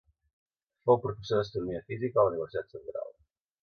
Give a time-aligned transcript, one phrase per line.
[0.87, 3.19] Fou professor d'Astronomia Física a la Universitat Central.